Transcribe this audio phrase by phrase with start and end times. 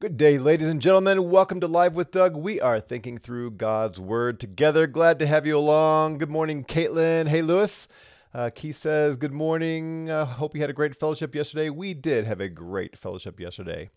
[0.00, 1.28] Good day, ladies and gentlemen.
[1.28, 2.34] Welcome to Live with Doug.
[2.34, 4.86] We are thinking through God's Word together.
[4.86, 6.16] Glad to have you along.
[6.16, 7.28] Good morning, Caitlin.
[7.28, 7.86] Hey, Lewis.
[8.32, 10.08] Uh, Keith says, Good morning.
[10.08, 11.68] Uh, hope you had a great fellowship yesterday.
[11.68, 13.90] We did have a great fellowship yesterday.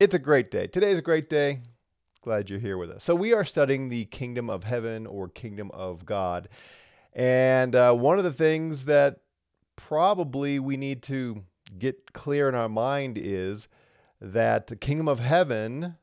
[0.00, 0.66] It's a great day.
[0.66, 1.60] Today's a great day.
[2.22, 3.04] Glad you're here with us.
[3.04, 6.48] So, we are studying the kingdom of heaven or kingdom of God.
[7.12, 9.20] And uh, one of the things that
[9.76, 11.44] probably we need to
[11.78, 13.68] get clear in our mind is
[14.20, 15.96] that the kingdom of heaven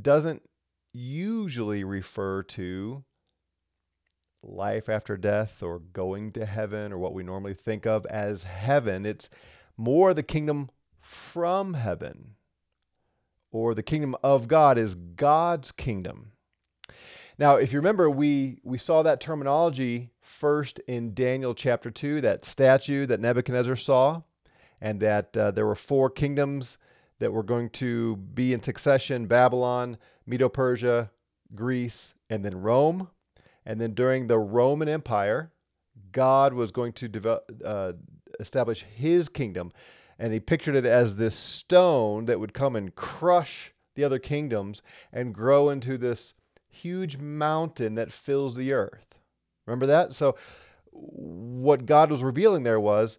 [0.00, 0.42] doesn't
[0.92, 3.04] usually refer to
[4.42, 9.04] life after death or going to heaven or what we normally think of as heaven.
[9.04, 9.28] It's
[9.76, 12.36] more the kingdom from heaven
[13.50, 16.32] or the kingdom of God is God's kingdom.
[17.38, 22.44] Now, if you remember, we, we saw that terminology first in Daniel chapter 2, that
[22.44, 24.22] statue that Nebuchadnezzar saw,
[24.80, 26.78] and that uh, there were four kingdoms
[27.18, 31.10] that were going to be in succession Babylon, Medo Persia,
[31.54, 33.08] Greece, and then Rome.
[33.64, 35.50] And then during the Roman Empire,
[36.12, 37.92] God was going to develop, uh,
[38.38, 39.72] establish his kingdom.
[40.18, 44.82] And he pictured it as this stone that would come and crush the other kingdoms
[45.12, 46.34] and grow into this
[46.68, 49.14] huge mountain that fills the earth.
[49.66, 50.12] Remember that?
[50.12, 50.36] So,
[50.92, 53.18] what God was revealing there was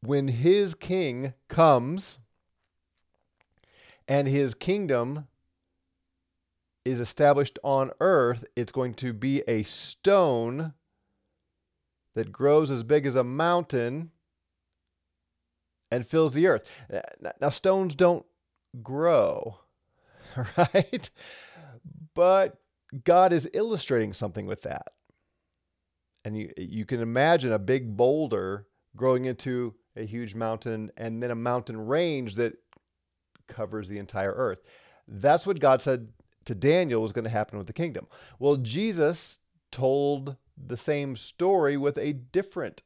[0.00, 2.18] when his king comes
[4.08, 5.26] and his kingdom
[6.84, 10.74] is established on earth, it's going to be a stone
[12.14, 14.10] that grows as big as a mountain
[15.90, 16.68] and fills the earth.
[17.40, 18.24] Now, stones don't
[18.82, 19.58] grow,
[20.56, 21.10] right?
[22.14, 22.58] But
[23.04, 24.88] God is illustrating something with that.
[26.24, 31.30] And you, you can imagine a big boulder growing into a huge mountain and then
[31.30, 32.54] a mountain range that
[33.48, 34.62] covers the entire earth.
[35.06, 36.08] That's what God said
[36.44, 38.06] to Daniel was going to happen with the kingdom.
[38.38, 39.38] Well, Jesus
[39.70, 42.82] told the same story with a different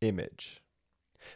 [0.00, 0.62] image.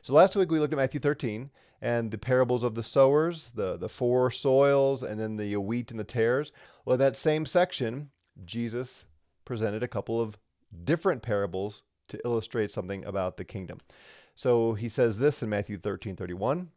[0.03, 1.51] So last week we looked at Matthew 13
[1.81, 6.01] and the parables of the sowers, the, the four soils, and then the wheat and
[6.01, 6.51] the tares.
[6.85, 8.11] Well, in that same section,
[8.45, 9.05] Jesus
[9.45, 10.39] presented a couple of
[10.85, 13.79] different parables to illustrate something about the kingdom.
[14.35, 16.71] So he says this in Matthew 13 31.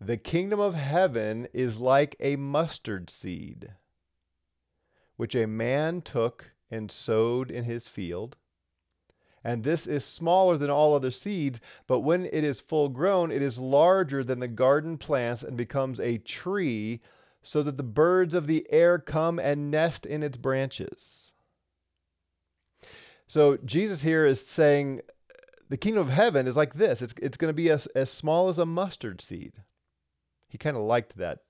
[0.00, 3.72] The kingdom of heaven is like a mustard seed,
[5.16, 8.36] which a man took and sowed in his field.
[9.42, 13.40] And this is smaller than all other seeds, but when it is full grown, it
[13.40, 17.00] is larger than the garden plants and becomes a tree,
[17.42, 21.32] so that the birds of the air come and nest in its branches.
[23.28, 25.00] So Jesus here is saying
[25.68, 28.48] the kingdom of heaven is like this it's, it's going to be as, as small
[28.48, 29.52] as a mustard seed.
[30.48, 31.40] He kind of liked that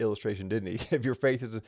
[0.00, 0.86] illustration, didn't he?
[0.94, 1.60] if your faith is,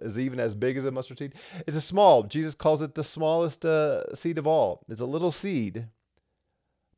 [0.00, 1.34] is even as big as a mustard seed,
[1.66, 2.22] it's a small.
[2.22, 4.84] Jesus calls it the smallest uh, seed of all.
[4.88, 5.88] It's a little seed,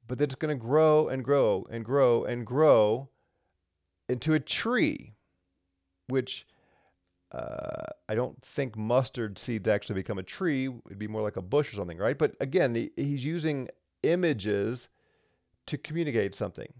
[0.06, 3.08] but then it's going to grow and grow and grow and grow
[4.08, 5.14] into a tree,
[6.08, 6.46] which
[7.32, 10.68] uh, I don't think mustard seeds actually become a tree.
[10.86, 12.18] It'd be more like a bush or something, right?
[12.18, 13.68] But again, he, he's using
[14.02, 14.88] images
[15.66, 16.72] to communicate something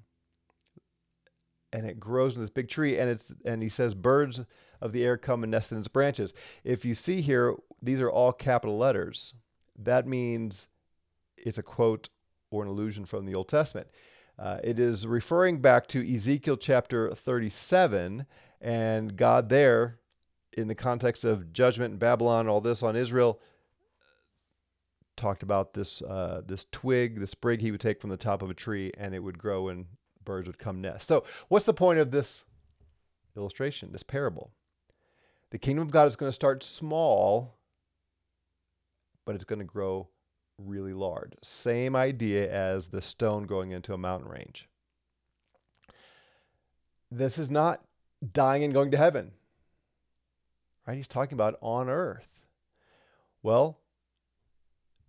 [1.75, 4.45] and it grows in this big tree and it's and he says birds
[4.81, 6.33] of the air come and nest in its branches.
[6.63, 9.35] If you see here these are all capital letters.
[9.77, 10.69] That means
[11.37, 12.09] it's a quote
[12.53, 13.89] or an allusion from the old testament.
[14.39, 18.25] Uh, it is referring back to ezekiel chapter 37
[18.61, 19.99] and god there
[20.57, 23.41] in the context of judgment in babylon all this on israel.
[25.17, 28.51] Talked about this uh, this twig, the sprig he would take from the top of
[28.51, 29.87] a tree, and it would grow and
[30.25, 31.09] birds would come nest.
[31.09, 32.45] So, what's the point of this
[33.37, 34.51] illustration, this parable?
[35.51, 37.57] The kingdom of God is going to start small,
[39.25, 40.09] but it's going to grow
[40.59, 41.33] really large.
[41.43, 44.69] Same idea as the stone going into a mountain range.
[47.11, 47.83] This is not
[48.33, 49.33] dying and going to heaven.
[50.87, 50.97] Right?
[50.97, 52.29] He's talking about on earth.
[53.43, 53.79] Well,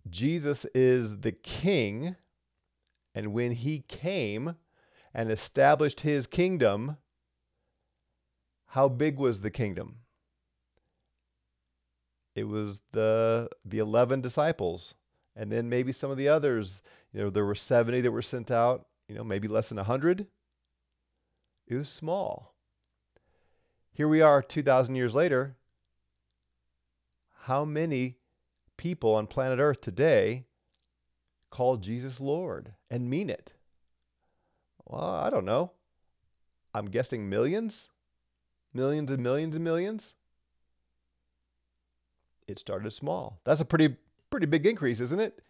[0.08, 2.16] Jesus is the king,
[3.14, 4.56] and when he came,
[5.16, 6.98] and established his kingdom,
[8.66, 9.96] how big was the kingdom?
[12.34, 14.94] It was the the 11 disciples
[15.34, 16.82] and then maybe some of the others,
[17.12, 20.26] you know, there were 70 that were sent out, you know, maybe less than 100.
[21.66, 22.54] It was small.
[23.90, 25.56] Here we are 2000 years later.
[27.44, 28.16] How many
[28.76, 30.44] people on planet Earth today
[31.50, 33.55] call Jesus Lord and mean it?
[34.86, 35.72] Well, I don't know.
[36.74, 37.88] I'm guessing millions,
[38.72, 40.14] millions and millions and millions.
[42.46, 43.40] It started small.
[43.44, 43.96] That's a pretty
[44.30, 45.40] pretty big increase, isn't it?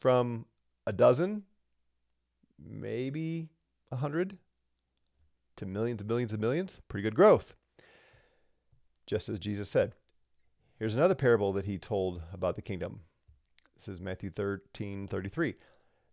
[0.00, 0.46] From
[0.86, 1.44] a dozen,
[2.58, 3.50] maybe
[3.92, 4.38] a hundred,
[5.56, 6.80] to millions and millions and millions.
[6.88, 7.54] Pretty good growth.
[9.06, 9.94] Just as Jesus said.
[10.78, 13.00] Here's another parable that he told about the kingdom.
[13.76, 15.54] This is Matthew 13 33.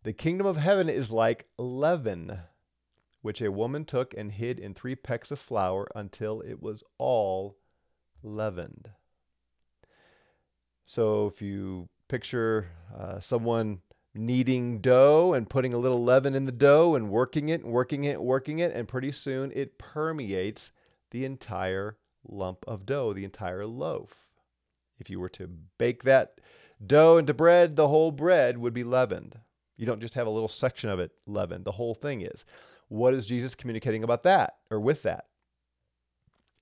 [0.03, 2.39] The kingdom of heaven is like leaven,
[3.21, 7.57] which a woman took and hid in three pecks of flour until it was all
[8.23, 8.91] leavened.
[10.85, 12.67] So if you picture
[12.97, 13.81] uh, someone
[14.15, 18.03] kneading dough and putting a little leaven in the dough and working it and working
[18.03, 20.71] it, working it, and pretty soon it permeates
[21.11, 24.27] the entire lump of dough, the entire loaf.
[24.97, 26.41] If you were to bake that
[26.85, 29.39] dough into bread, the whole bread would be leavened.
[29.77, 32.45] You don't just have a little section of it leavened, the whole thing is.
[32.89, 35.25] What is Jesus communicating about that or with that?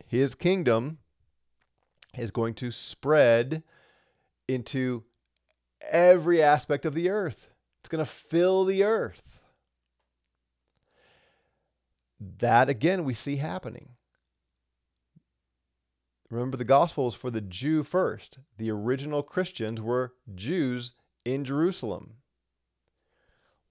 [0.06, 1.00] His kingdom
[2.18, 3.63] is going to spread
[4.47, 5.03] into
[5.89, 7.50] every aspect of the earth.
[7.79, 9.21] It's going to fill the earth.
[12.19, 13.89] That again, we see happening.
[16.29, 18.39] Remember, the gospel is for the Jew first.
[18.57, 20.94] The original Christians were Jews
[21.24, 22.15] in Jerusalem.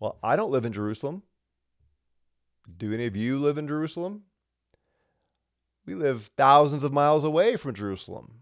[0.01, 1.23] Well, I don't live in Jerusalem.
[2.75, 4.23] Do any of you live in Jerusalem?
[5.85, 8.41] We live thousands of miles away from Jerusalem.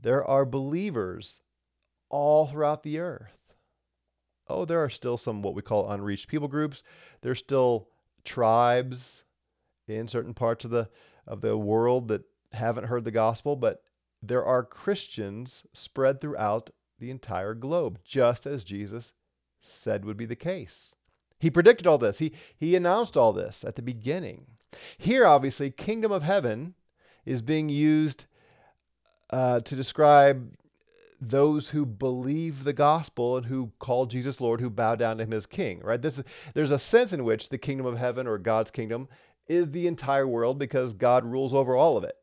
[0.00, 1.40] There are believers
[2.08, 3.54] all throughout the earth.
[4.48, 6.82] Oh, there are still some what we call unreached people groups.
[7.20, 7.88] There's still
[8.24, 9.24] tribes
[9.86, 10.88] in certain parts of the
[11.26, 13.82] of the world that haven't heard the gospel, but
[14.22, 19.12] there are Christians spread throughout the entire globe, just as Jesus
[19.60, 20.94] said would be the case.
[21.42, 22.20] He predicted all this.
[22.20, 24.46] He, he announced all this at the beginning.
[24.96, 26.74] Here, obviously, kingdom of heaven
[27.26, 28.26] is being used
[29.30, 30.54] uh, to describe
[31.20, 35.32] those who believe the gospel and who call Jesus Lord, who bow down to him
[35.32, 36.00] as king, right?
[36.00, 36.24] This is,
[36.54, 39.08] there's a sense in which the kingdom of heaven or God's kingdom
[39.48, 42.14] is the entire world because God rules over all of it.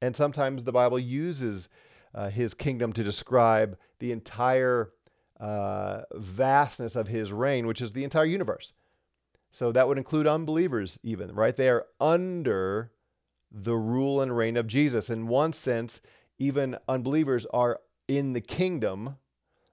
[0.00, 1.68] And sometimes the Bible uses
[2.14, 4.92] uh, his kingdom to describe the entire
[5.42, 8.72] uh, vastness of his reign, which is the entire universe.
[9.50, 11.56] So that would include unbelievers, even, right?
[11.56, 12.92] They are under
[13.50, 15.10] the rule and reign of Jesus.
[15.10, 16.00] In one sense,
[16.38, 19.16] even unbelievers are in the kingdom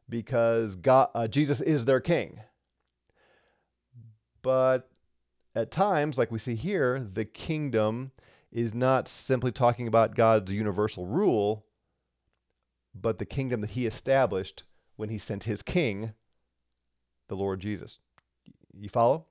[0.09, 2.39] because God, uh, Jesus is their king.
[4.41, 4.89] But
[5.53, 8.11] at times, like we see here, the kingdom
[8.51, 11.67] is not simply talking about God's universal rule,
[12.95, 14.63] but the kingdom that he established
[14.99, 16.11] when he sent his king,
[17.29, 17.99] the Lord Jesus.
[18.77, 19.27] You follow?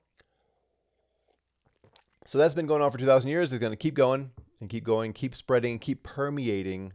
[2.25, 3.53] So that's been going on for 2,000 years.
[3.53, 6.93] It's going to keep going and keep going, keep spreading, keep permeating,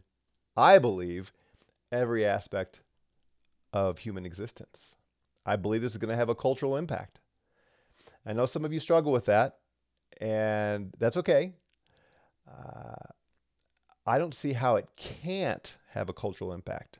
[0.57, 1.31] I believe,
[1.89, 2.81] every aspect
[3.71, 4.97] of human existence.
[5.45, 7.21] I believe this is going to have a cultural impact.
[8.25, 9.55] I know some of you struggle with that,
[10.19, 11.53] and that's okay.
[12.45, 13.13] Uh,
[14.05, 16.99] I don't see how it can't have a cultural impact.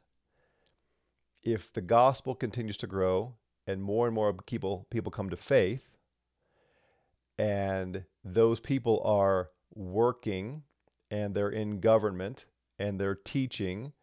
[1.46, 3.36] If the gospel continues to grow
[3.68, 5.88] and more and more people people come to faith,
[7.38, 10.64] and those people are working
[11.12, 12.46] and they're in government
[12.80, 13.94] and they're teaching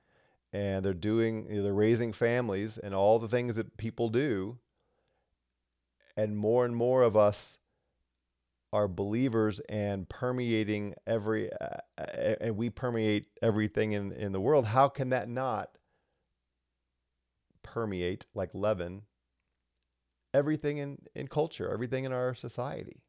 [0.52, 4.58] and they're doing they're raising families and all the things that people do
[6.16, 7.58] and more and more of us
[8.72, 11.76] are believers and permeating every uh,
[12.40, 15.70] and we permeate everything in in the world how can that not
[17.62, 19.02] permeate like leaven
[20.34, 23.02] everything in in culture everything in our society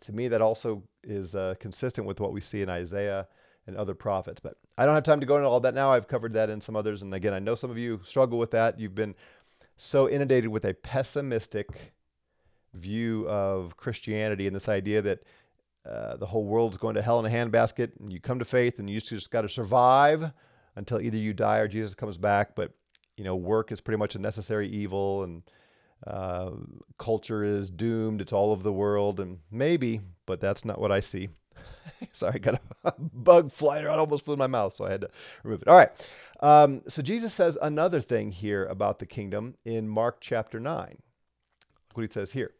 [0.00, 3.28] to me that also is uh, consistent with what we see in Isaiah
[3.66, 6.08] and other prophets but I don't have time to go into all that now I've
[6.08, 8.78] covered that in some others and again I know some of you struggle with that
[8.78, 9.14] you've been
[9.76, 11.94] so inundated with a pessimistic
[12.74, 15.22] view of Christianity and this idea that
[15.88, 18.78] uh, the whole world's going to hell in a handbasket and you come to faith
[18.78, 20.30] and you just got to survive
[20.76, 22.54] until either you die or Jesus comes back.
[22.54, 22.72] But,
[23.16, 25.42] you know, work is pretty much a necessary evil and
[26.06, 26.50] uh,
[26.98, 28.20] culture is doomed.
[28.20, 29.20] It's all of the world.
[29.20, 31.28] And maybe, but that's not what I see.
[32.12, 35.02] Sorry, I got a bug flying around, almost flew in my mouth, so I had
[35.02, 35.10] to
[35.44, 35.68] remove it.
[35.68, 35.90] All right.
[36.40, 40.88] Um, so Jesus says another thing here about the kingdom in Mark chapter 9.
[40.88, 42.52] Look what he says here.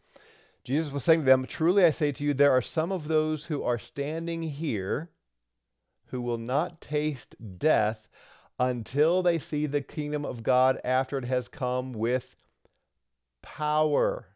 [0.64, 3.46] Jesus was saying to them, Truly I say to you, there are some of those
[3.46, 5.10] who are standing here
[6.06, 8.08] who will not taste death
[8.62, 12.36] until they see the kingdom of God after it has come with
[13.42, 14.28] power.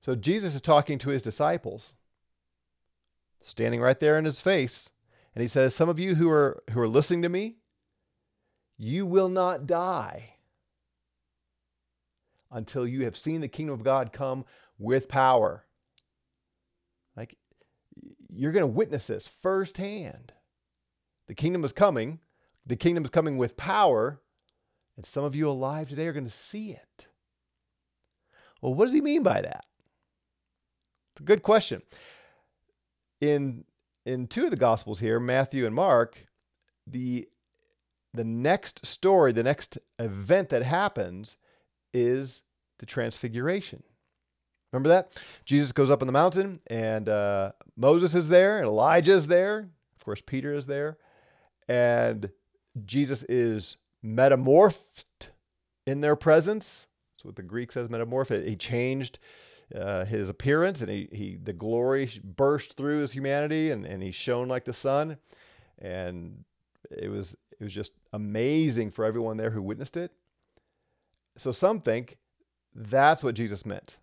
[0.00, 1.94] So Jesus is talking to his disciples,
[3.40, 4.90] standing right there in his face,
[5.34, 7.58] and he says, "Some of you who are who are listening to me,
[8.76, 10.36] you will not die
[12.50, 14.44] until you have seen the kingdom of God come
[14.78, 15.64] with power."
[17.14, 17.38] Like
[18.28, 20.32] you're going to witness this firsthand.
[21.30, 22.18] The kingdom is coming.
[22.66, 24.20] The kingdom is coming with power,
[24.96, 27.06] and some of you alive today are going to see it.
[28.60, 29.64] Well, what does he mean by that?
[31.12, 31.82] It's a good question.
[33.20, 33.64] In
[34.04, 36.26] in two of the gospels here, Matthew and Mark,
[36.84, 37.28] the
[38.12, 41.36] the next story, the next event that happens
[41.94, 42.42] is
[42.80, 43.84] the transfiguration.
[44.72, 45.12] Remember that?
[45.44, 49.68] Jesus goes up on the mountain and uh, Moses is there and Elijah is there.
[49.94, 50.98] Of course, Peter is there.
[51.70, 52.30] And
[52.84, 55.28] Jesus is metamorphed
[55.86, 56.88] in their presence.
[57.14, 58.44] That's what the Greek says, metamorphed.
[58.44, 59.20] He changed
[59.72, 64.10] uh, his appearance and he, he the glory burst through his humanity and, and he
[64.10, 65.18] shone like the sun.
[65.78, 66.44] And
[66.90, 70.10] it was it was just amazing for everyone there who witnessed it.
[71.36, 72.18] So some think
[72.74, 73.98] that's what Jesus meant.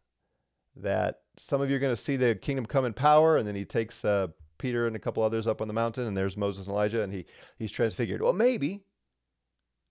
[0.78, 3.56] That some of you are going to see the kingdom come in power, and then
[3.56, 6.66] he takes uh, Peter and a couple others up on the mountain, and there's Moses
[6.66, 7.26] and Elijah, and he
[7.58, 8.22] he's transfigured.
[8.22, 8.84] Well, maybe,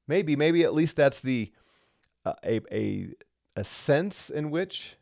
[0.07, 1.53] maybe, maybe at least that's the
[2.25, 3.09] uh, a a
[3.57, 4.97] a sense in which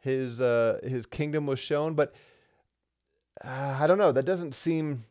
[0.00, 2.14] his uh, his kingdom was shown, but
[3.42, 4.12] uh, I don't know.
[4.12, 5.04] That doesn't seem.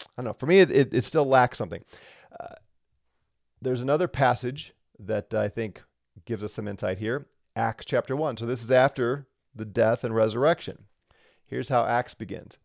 [0.00, 0.32] I don't know.
[0.32, 1.84] For me, it, it, it still lacks something.
[2.38, 2.56] Uh,
[3.60, 5.82] there's another passage that I think
[6.24, 7.26] gives us some insight here.
[7.54, 8.36] Acts chapter 1.
[8.36, 10.84] So this is after the death and resurrection.
[11.52, 12.56] Here's how Acts begins.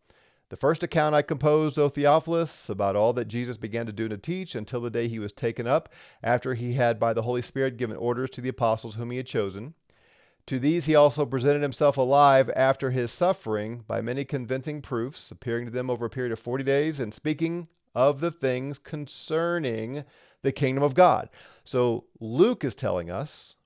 [0.48, 4.12] The first account I composed, O Theophilus, about all that Jesus began to do and
[4.12, 5.90] to teach until the day he was taken up,
[6.22, 9.26] after he had by the Holy Spirit given orders to the apostles whom he had
[9.26, 9.74] chosen
[10.46, 15.66] to these he also presented himself alive after his suffering by many convincing proofs, appearing
[15.66, 20.04] to them over a period of 40 days and speaking of the things concerning
[20.40, 21.28] the kingdom of God.
[21.64, 23.56] So Luke is telling us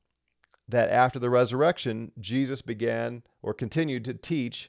[0.69, 4.69] that after the resurrection, Jesus began or continued to teach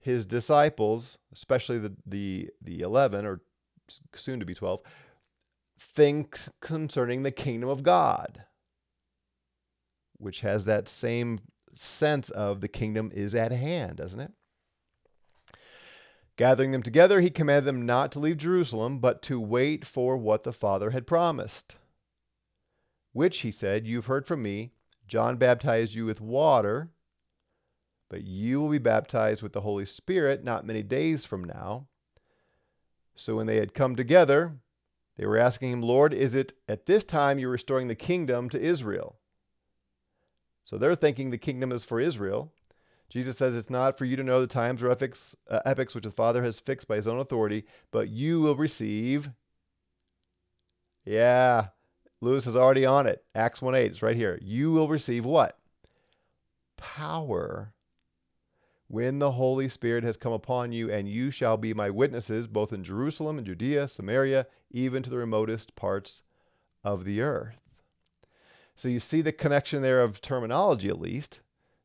[0.00, 3.40] his disciples, especially the, the, the 11 or
[4.14, 4.80] soon to be 12,
[5.78, 8.44] things concerning the kingdom of God
[10.20, 11.40] which has that same
[11.72, 14.32] sense of the kingdom is at hand, doesn't it?
[16.36, 20.44] Gathering them together, he commanded them not to leave Jerusalem, but to wait for what
[20.44, 21.76] the Father had promised.
[23.12, 24.72] Which, he said, you've heard from me.
[25.06, 26.90] John baptized you with water,
[28.10, 31.86] but you will be baptized with the Holy Spirit not many days from now.
[33.14, 34.56] So when they had come together,
[35.16, 38.60] they were asking him, Lord, is it at this time you're restoring the kingdom to
[38.60, 39.18] Israel?
[40.64, 42.52] So they're thinking the kingdom is for Israel.
[43.08, 46.04] Jesus says it's not for you to know the times or epochs, uh, epochs which
[46.04, 49.30] the Father has fixed by his own authority, but you will receive.
[51.04, 51.68] Yeah,
[52.20, 53.24] Lewis is already on it.
[53.34, 54.38] Acts 1 8, it's right here.
[54.42, 55.58] You will receive what?
[56.76, 57.72] Power
[58.90, 62.72] when the Holy Spirit has come upon you, and you shall be my witnesses both
[62.72, 66.24] in Jerusalem and Judea, Samaria, even to the remotest parts
[66.82, 67.60] of the earth.
[68.74, 71.38] So you see the connection there of terminology, at least.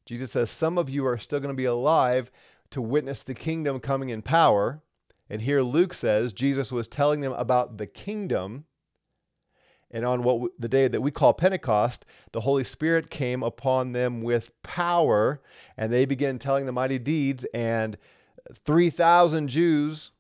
[0.07, 2.31] Jesus says, Some of you are still going to be alive
[2.71, 4.81] to witness the kingdom coming in power.
[5.29, 8.65] And here Luke says Jesus was telling them about the kingdom.
[9.95, 14.21] And on what the day that we call Pentecost, the Holy Spirit came upon them
[14.21, 15.41] with power,
[15.77, 17.45] and they began telling the mighty deeds.
[17.53, 17.97] And
[18.53, 20.11] 3,000 Jews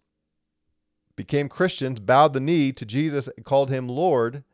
[1.17, 4.45] became Christians, bowed the knee to Jesus, called him Lord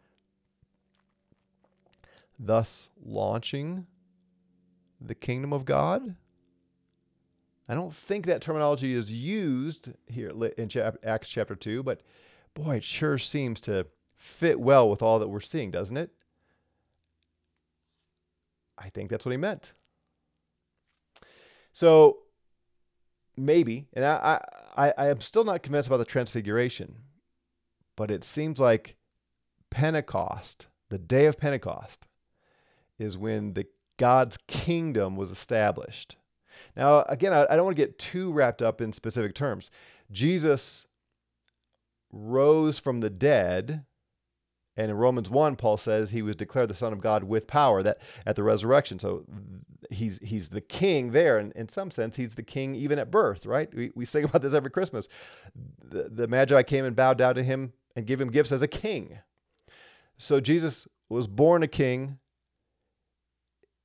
[2.39, 3.85] thus launching
[4.99, 6.15] the kingdom of God.
[7.69, 10.71] I don't think that terminology is used here in
[11.03, 12.01] Acts chapter 2, but
[12.55, 13.85] boy, it sure seems to
[14.21, 16.11] fit well with all that we're seeing, doesn't it?
[18.77, 19.73] I think that's what he meant.
[21.73, 22.19] So
[23.35, 24.39] maybe, and I,
[24.77, 26.97] I, I am still not convinced about the transfiguration,
[27.95, 28.95] but it seems like
[29.71, 32.05] Pentecost, the day of Pentecost,
[32.99, 33.65] is when the
[33.97, 36.15] God's kingdom was established.
[36.75, 39.71] Now, again, I, I don't want to get too wrapped up in specific terms.
[40.11, 40.85] Jesus
[42.11, 43.85] rose from the dead.
[44.77, 47.83] And in Romans 1, Paul says he was declared the Son of God with power
[47.83, 48.99] that at the resurrection.
[48.99, 49.25] So
[49.89, 51.37] he's he's the king there.
[51.37, 53.73] And in some sense, he's the king even at birth, right?
[53.73, 55.07] We, we sing about this every Christmas.
[55.83, 58.67] The, the Magi came and bowed down to him and gave him gifts as a
[58.67, 59.19] king.
[60.17, 62.19] So Jesus was born a king,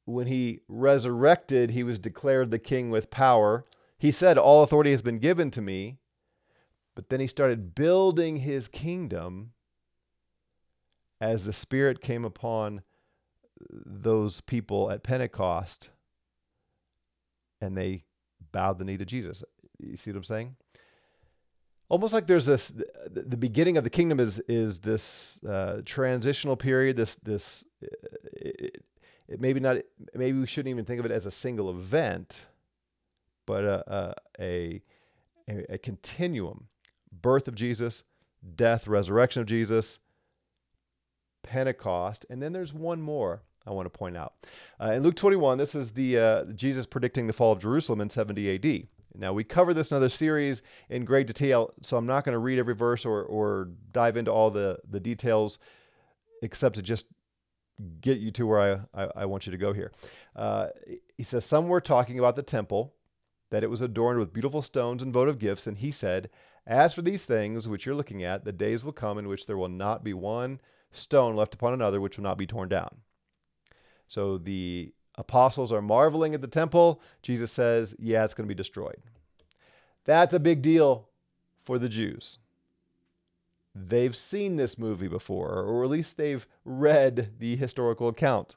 [0.07, 3.65] when he resurrected, he was declared the king with power.
[3.99, 5.99] He said, All authority has been given to me.
[6.95, 9.53] But then he started building his kingdom
[11.21, 12.83] as the Spirit came upon
[13.71, 15.91] those people at Pentecost
[17.61, 18.05] and they
[18.53, 19.43] bowed the knee to Jesus.
[19.79, 20.57] You see what I'm saying?
[21.89, 22.73] Almost like there's this
[23.09, 26.97] the beginning of the kingdom is is this uh, transitional period.
[26.97, 27.65] This this
[28.33, 28.83] it,
[29.29, 29.77] it maybe not
[30.13, 32.47] maybe we shouldn't even think of it as a single event,
[33.47, 34.83] but a a,
[35.49, 36.67] a, a continuum:
[37.13, 38.03] birth of Jesus,
[38.57, 40.01] death, resurrection of Jesus,
[41.47, 44.35] Pentecost, and then there's one more I want to point out.
[44.81, 48.09] Uh, in Luke 21, this is the uh, Jesus predicting the fall of Jerusalem in
[48.09, 48.87] 70 AD.
[49.19, 52.39] Now, we cover this in other series in great detail, so I'm not going to
[52.39, 55.59] read every verse or, or dive into all the, the details,
[56.43, 57.07] except to just
[58.01, 58.61] get you to where
[58.95, 59.91] I, I, I want you to go here.
[60.35, 60.69] Uh,
[61.17, 62.95] he says, Some were talking about the temple,
[63.51, 66.29] that it was adorned with beautiful stones and votive gifts, and he said,
[66.67, 69.57] As for these things which you're looking at, the days will come in which there
[69.57, 70.61] will not be one
[70.97, 72.99] stone left upon another which will not be torn down.
[74.09, 77.01] So the apostles are marveling at the temple.
[77.23, 78.99] Jesus says, Yeah, it's going to be destroyed.
[80.05, 81.09] That's a big deal
[81.65, 82.39] for the Jews.
[83.75, 88.57] They've seen this movie before, or at least they've read the historical account.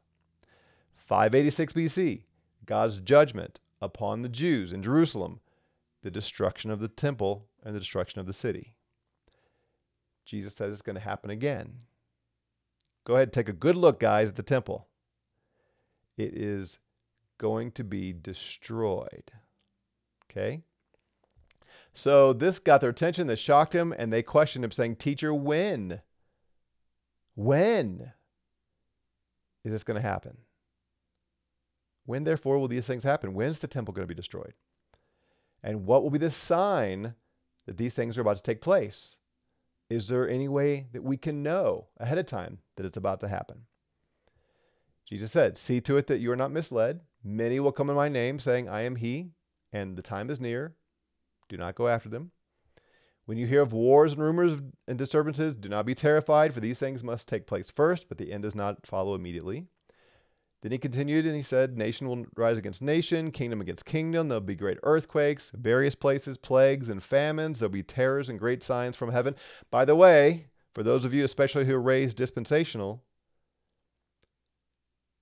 [0.96, 2.22] 586 BC,
[2.66, 5.40] God's judgment upon the Jews in Jerusalem,
[6.04, 8.76] the destruction of the temple and the destruction of the city.
[10.24, 11.80] Jesus says it's going to happen again.
[13.06, 14.90] Go ahead, and take a good look, guys, at the temple
[16.20, 16.80] it is
[17.38, 19.32] going to be destroyed.
[20.30, 20.62] Okay?
[21.94, 26.02] So this got their attention, that shocked him, and they questioned him, saying, Teacher, when?
[27.36, 28.12] When
[29.64, 30.38] is this going to happen?
[32.06, 33.34] When, therefore, will these things happen?
[33.34, 34.54] When's the temple going to be destroyed?
[35.64, 37.16] And what will be the sign
[37.66, 39.18] that these things are about to take place?
[39.90, 43.28] Is there any way that we can know ahead of time that it's about to
[43.28, 43.66] happen?
[45.08, 47.02] Jesus said, See to it that you are not misled.
[47.24, 49.32] Many will come in my name, saying, I am he,
[49.74, 50.76] and the time is near.
[51.50, 52.32] Do not go after them.
[53.26, 54.54] When you hear of wars and rumors
[54.88, 58.32] and disturbances, do not be terrified, for these things must take place first, but the
[58.32, 59.68] end does not follow immediately.
[60.62, 64.28] Then he continued and he said, Nation will rise against nation, kingdom against kingdom.
[64.28, 67.60] There'll be great earthquakes, various places, plagues, and famines.
[67.60, 69.36] There'll be terrors and great signs from heaven.
[69.72, 73.04] By the way, for those of you especially who are raised dispensational,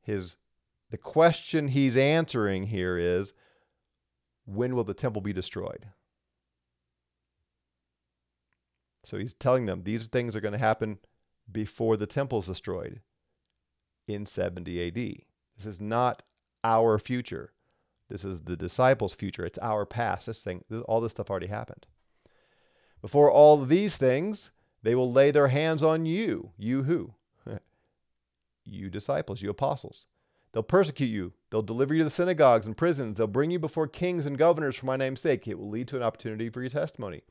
[0.02, 0.38] his
[0.90, 3.34] the question he's answering here is
[4.46, 5.88] when will the temple be destroyed?
[9.04, 11.00] So he's telling them these things are going to happen
[11.52, 13.02] before the temple is destroyed
[14.08, 15.27] in 70 AD.
[15.58, 16.24] This is not
[16.64, 17.52] our future.
[18.10, 19.46] This is the disciples' future.
[19.46, 20.28] It's our past.
[20.28, 21.86] This thing, all this stuff already happened.
[23.02, 24.52] Before all these things,
[24.84, 26.52] they will lay their hands on you.
[26.58, 27.14] You who?
[28.66, 30.06] you disciples, you apostles.
[30.54, 31.34] They'll persecute you.
[31.50, 33.18] They'll deliver you to the synagogues and prisons.
[33.18, 35.48] They'll bring you before kings and governors for my name's sake.
[35.48, 37.22] It will lead to an opportunity for your testimony.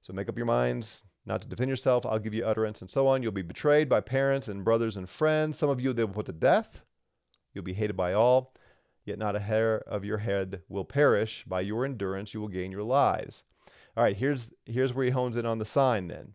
[0.00, 2.06] So make up your minds not to defend yourself.
[2.06, 3.22] I'll give you utterance and so on.
[3.22, 5.58] You'll be betrayed by parents and brothers and friends.
[5.58, 6.82] Some of you they will put to death.
[7.52, 8.54] You'll be hated by all.
[9.04, 11.44] Yet not a hair of your head will perish.
[11.46, 13.44] By your endurance you will gain your lives.
[13.96, 16.34] All right, here's here's where he hones in on the sign then.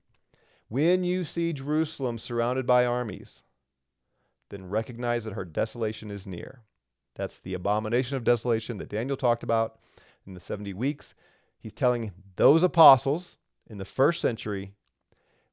[0.67, 3.43] When you see Jerusalem surrounded by armies,
[4.49, 6.61] then recognize that her desolation is near.
[7.15, 9.79] That's the abomination of desolation that Daniel talked about
[10.25, 11.13] in the 70 weeks.
[11.57, 14.73] He's telling those apostles in the first century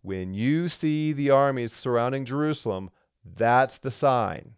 [0.02, 2.90] when you see the armies surrounding Jerusalem,
[3.24, 4.56] that's the sign.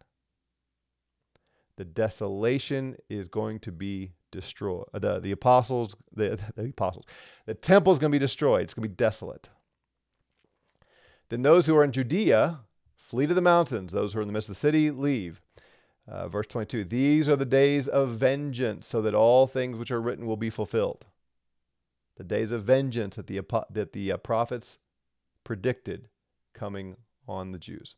[1.77, 4.87] The desolation is going to be destroyed.
[4.93, 7.05] The, the apostles, the, the apostles,
[7.47, 8.63] the temple is going to be destroyed.
[8.63, 9.49] It's going to be desolate.
[11.31, 12.61] Then those who are in Judea,
[13.05, 13.93] Flee to the mountains.
[13.93, 15.43] Those who are in the midst of the city, leave.
[16.09, 20.01] Uh, verse 22 These are the days of vengeance, so that all things which are
[20.01, 21.05] written will be fulfilled.
[22.17, 24.79] The days of vengeance that the, that the uh, prophets
[25.45, 26.09] predicted
[26.55, 26.97] coming
[27.29, 27.95] on the Jews.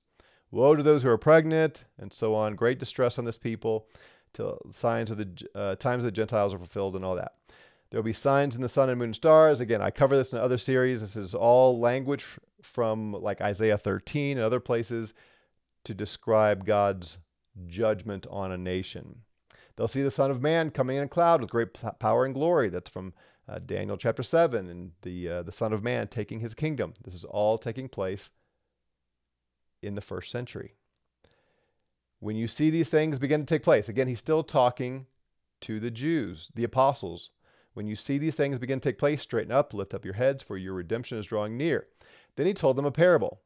[0.50, 2.54] Woe to those who are pregnant, and so on.
[2.54, 3.88] Great distress on this people,
[4.32, 7.32] till signs of the uh, times of the Gentiles are fulfilled, and all that.
[7.90, 9.60] There will be signs in the sun and moon and stars.
[9.60, 11.00] Again, I cover this in other series.
[11.00, 12.26] This is all language
[12.62, 15.14] from like Isaiah 13 and other places
[15.84, 17.18] to describe God's
[17.66, 19.22] judgment on a nation.
[19.76, 22.68] They'll see the Son of Man coming in a cloud with great power and glory.
[22.68, 23.14] That's from
[23.48, 26.94] uh, Daniel chapter 7 and the, uh, the Son of Man taking his kingdom.
[27.04, 28.30] This is all taking place
[29.82, 30.74] in the first century.
[32.20, 35.06] When you see these things begin to take place, again, he's still talking
[35.62, 37.30] to the Jews, the apostles.
[37.74, 40.42] When you see these things begin to take place, straighten up, lift up your heads,
[40.42, 41.86] for your redemption is drawing near.
[42.36, 43.40] Then he told them a parable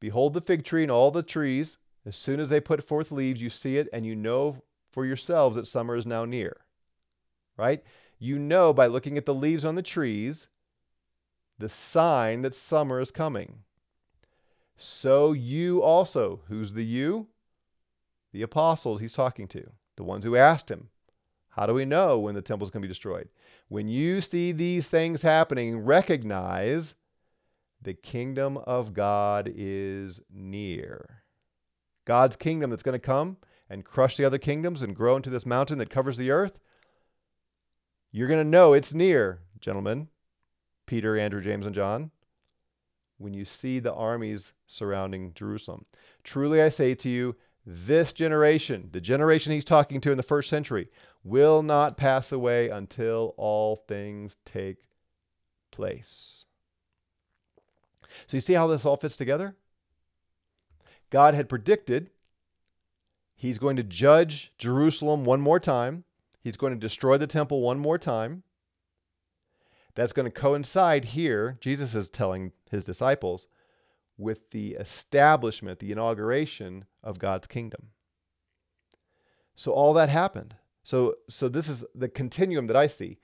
[0.00, 1.78] Behold the fig tree and all the trees.
[2.06, 5.56] As soon as they put forth leaves, you see it, and you know for yourselves
[5.56, 6.56] that summer is now near.
[7.56, 7.82] Right?
[8.18, 10.48] You know by looking at the leaves on the trees
[11.60, 13.60] the sign that summer is coming.
[14.82, 17.26] So you also, who's the you?
[18.32, 20.88] The apostles he's talking to, the ones who asked him,
[21.50, 23.28] How do we know when the temple's going to be destroyed?
[23.68, 26.94] When you see these things happening, recognize
[27.82, 31.24] the kingdom of God is near.
[32.06, 33.36] God's kingdom that's going to come
[33.68, 36.58] and crush the other kingdoms and grow into this mountain that covers the earth.
[38.12, 40.08] You're going to know it's near, gentlemen.
[40.86, 42.12] Peter, Andrew, James, and John.
[43.20, 45.84] When you see the armies surrounding Jerusalem.
[46.24, 50.48] Truly I say to you, this generation, the generation he's talking to in the first
[50.48, 50.88] century,
[51.22, 54.88] will not pass away until all things take
[55.70, 56.46] place.
[58.26, 59.54] So you see how this all fits together?
[61.10, 62.10] God had predicted
[63.36, 66.04] he's going to judge Jerusalem one more time.
[66.42, 68.44] He's going to destroy the temple one more time.
[69.94, 73.48] That's going to coincide here, Jesus is telling his disciples,
[74.16, 77.88] with the establishment, the inauguration of God's kingdom.
[79.56, 80.54] So all that happened.
[80.82, 83.18] So so this is the continuum that I see.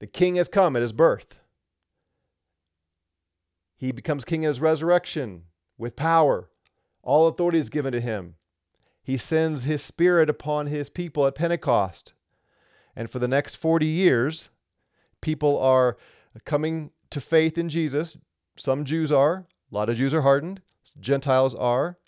[0.00, 1.38] The king has come at his birth.
[3.76, 5.44] He becomes king at his resurrection
[5.76, 6.48] with power.
[7.02, 8.36] All authority is given to him.
[9.02, 12.14] He sends his spirit upon his people at Pentecost.
[12.94, 14.50] And for the next 40 years,
[15.20, 15.96] people are
[16.44, 18.16] coming to faith in Jesus.
[18.56, 20.62] Some Jews are, a lot of Jews are hardened,
[21.00, 21.98] Gentiles are.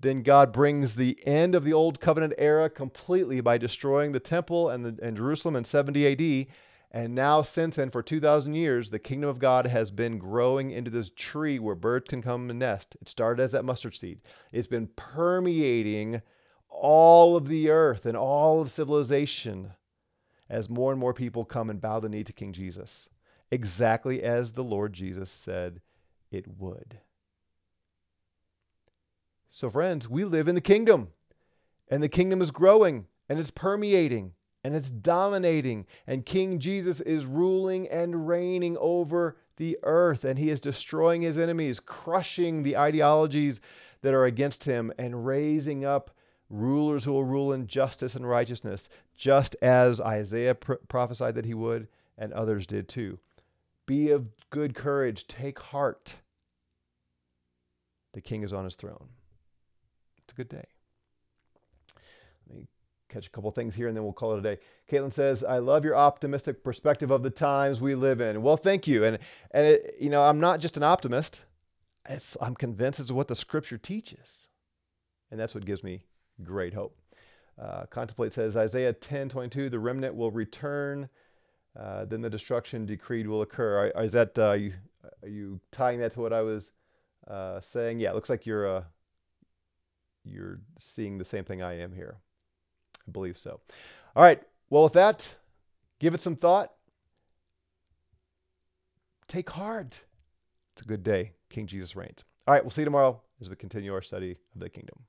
[0.00, 4.68] Then God brings the end of the old covenant era completely by destroying the temple
[4.68, 6.54] and, the, and Jerusalem in 70 AD
[6.90, 10.90] and now, since then, for 2,000 years, the kingdom of God has been growing into
[10.90, 12.96] this tree where birds can come and nest.
[13.00, 14.20] It started as that mustard seed.
[14.52, 16.22] It's been permeating
[16.70, 19.72] all of the earth and all of civilization
[20.48, 23.06] as more and more people come and bow the knee to King Jesus,
[23.50, 25.80] exactly as the Lord Jesus said
[26.30, 26.98] it would.
[29.50, 31.08] So, friends, we live in the kingdom,
[31.90, 34.32] and the kingdom is growing and it's permeating
[34.64, 35.86] and it's dominating.
[36.06, 41.38] And King Jesus is ruling and reigning over the earth, and he is destroying his
[41.38, 43.60] enemies, crushing the ideologies
[44.02, 46.10] that are against him, and raising up
[46.48, 51.54] rulers who will rule in justice and righteousness, just as Isaiah pr- prophesied that he
[51.54, 53.18] would, and others did too.
[53.88, 56.16] Be of good courage, take heart.
[58.12, 59.08] The king is on his throne.
[60.18, 60.66] It's a good day
[62.48, 62.66] Let me
[63.08, 64.58] catch a couple things here and then we'll call it a day.
[64.90, 68.86] Caitlin says, "I love your optimistic perspective of the times we live in." Well, thank
[68.86, 69.04] you.
[69.04, 69.18] And
[69.52, 71.40] and it, you know, I'm not just an optimist.
[72.10, 74.48] It's, I'm convinced it's what the Scripture teaches,
[75.30, 76.02] and that's what gives me
[76.42, 76.98] great hope.
[77.58, 81.08] Uh, Contemplate says Isaiah 10:22, "The remnant will return,
[81.78, 84.72] uh, then the destruction decreed will occur." Are, is that uh, you,
[85.22, 86.72] are you tying that to what I was
[87.26, 88.00] uh, saying?
[88.00, 88.84] Yeah, it looks like you're uh,
[90.24, 92.16] you're seeing the same thing I am here.
[93.06, 93.60] I believe so.
[94.14, 94.42] All right.
[94.70, 95.36] Well, with that,
[95.98, 96.72] give it some thought.
[99.26, 100.02] Take heart.
[100.72, 101.32] It's a good day.
[101.50, 102.24] King Jesus reigns.
[102.46, 102.62] All right.
[102.62, 105.07] We'll see you tomorrow as we continue our study of the kingdom.